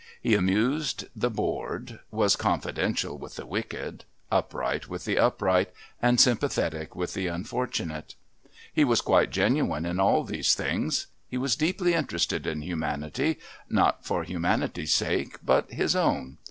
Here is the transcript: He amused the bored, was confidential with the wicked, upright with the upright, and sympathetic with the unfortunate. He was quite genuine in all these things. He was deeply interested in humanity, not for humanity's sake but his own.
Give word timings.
He 0.19 0.33
amused 0.33 1.05
the 1.15 1.29
bored, 1.29 1.99
was 2.09 2.35
confidential 2.35 3.19
with 3.19 3.35
the 3.35 3.45
wicked, 3.45 4.03
upright 4.31 4.89
with 4.89 5.05
the 5.05 5.19
upright, 5.19 5.69
and 6.01 6.19
sympathetic 6.19 6.95
with 6.95 7.13
the 7.13 7.27
unfortunate. 7.27 8.15
He 8.73 8.83
was 8.83 8.99
quite 8.99 9.29
genuine 9.29 9.85
in 9.85 9.99
all 9.99 10.23
these 10.23 10.55
things. 10.55 11.05
He 11.29 11.37
was 11.37 11.55
deeply 11.55 11.93
interested 11.93 12.47
in 12.47 12.63
humanity, 12.63 13.37
not 13.69 14.03
for 14.03 14.23
humanity's 14.23 14.91
sake 14.95 15.37
but 15.45 15.71
his 15.71 15.95
own. 15.95 16.39